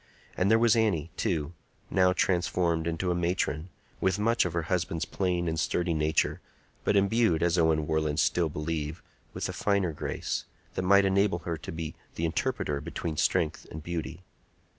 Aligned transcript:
And 0.35 0.49
there 0.49 0.57
was 0.57 0.75
Annie, 0.75 1.11
too, 1.15 1.53
now 1.91 2.11
transformed 2.11 2.87
into 2.87 3.11
a 3.11 3.13
matron, 3.13 3.69
with 3.99 4.17
much 4.17 4.45
of 4.45 4.53
her 4.53 4.63
husband's 4.63 5.05
plain 5.05 5.47
and 5.47 5.59
sturdy 5.59 5.93
nature, 5.93 6.41
but 6.83 6.95
imbued, 6.95 7.43
as 7.43 7.55
Owen 7.59 7.85
Warland 7.85 8.19
still 8.19 8.49
believed, 8.49 9.03
with 9.35 9.47
a 9.47 9.53
finer 9.53 9.91
grace, 9.93 10.45
that 10.73 10.81
might 10.81 11.05
enable 11.05 11.37
her 11.45 11.55
to 11.57 11.71
be 11.71 11.93
the 12.15 12.25
interpreter 12.25 12.81
between 12.81 13.15
strength 13.15 13.67
and 13.69 13.83
beauty. 13.83 14.23